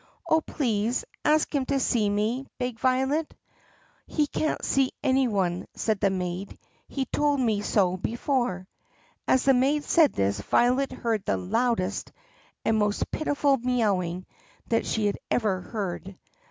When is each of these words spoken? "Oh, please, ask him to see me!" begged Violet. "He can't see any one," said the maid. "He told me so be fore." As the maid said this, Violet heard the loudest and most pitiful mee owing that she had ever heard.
"Oh, 0.27 0.41
please, 0.41 1.05
ask 1.23 1.53
him 1.53 1.67
to 1.67 1.79
see 1.79 2.09
me!" 2.09 2.47
begged 2.57 2.79
Violet. 2.79 3.35
"He 4.07 4.25
can't 4.25 4.65
see 4.65 4.93
any 5.03 5.27
one," 5.27 5.67
said 5.75 5.99
the 5.99 6.09
maid. 6.09 6.57
"He 6.87 7.05
told 7.05 7.39
me 7.39 7.61
so 7.61 7.97
be 7.97 8.15
fore." 8.15 8.67
As 9.27 9.45
the 9.45 9.53
maid 9.53 9.83
said 9.83 10.13
this, 10.13 10.41
Violet 10.41 10.91
heard 10.91 11.23
the 11.23 11.37
loudest 11.37 12.11
and 12.65 12.79
most 12.79 13.11
pitiful 13.11 13.57
mee 13.59 13.83
owing 13.85 14.25
that 14.69 14.87
she 14.87 15.05
had 15.05 15.19
ever 15.29 15.61
heard. 15.61 16.17